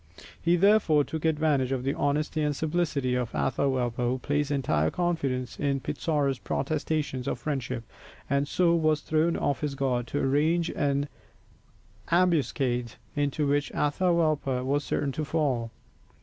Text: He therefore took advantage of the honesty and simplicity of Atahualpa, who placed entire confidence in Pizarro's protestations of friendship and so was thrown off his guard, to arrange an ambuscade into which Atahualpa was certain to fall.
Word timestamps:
He 0.41 0.55
therefore 0.55 1.03
took 1.03 1.25
advantage 1.25 1.71
of 1.71 1.83
the 1.83 1.93
honesty 1.93 2.41
and 2.41 2.55
simplicity 2.55 3.13
of 3.13 3.31
Atahualpa, 3.35 4.01
who 4.01 4.17
placed 4.17 4.49
entire 4.49 4.89
confidence 4.89 5.59
in 5.59 5.79
Pizarro's 5.79 6.39
protestations 6.39 7.27
of 7.27 7.37
friendship 7.37 7.83
and 8.27 8.47
so 8.47 8.73
was 8.73 9.01
thrown 9.01 9.37
off 9.37 9.61
his 9.61 9.75
guard, 9.75 10.07
to 10.07 10.17
arrange 10.19 10.71
an 10.71 11.07
ambuscade 12.09 12.93
into 13.15 13.45
which 13.45 13.71
Atahualpa 13.73 14.65
was 14.65 14.83
certain 14.83 15.11
to 15.11 15.23
fall. 15.23 15.69